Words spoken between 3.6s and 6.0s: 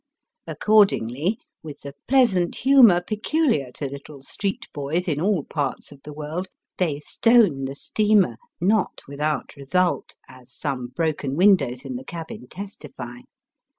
to little street boys in all parts